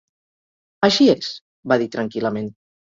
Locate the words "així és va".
0.89-1.81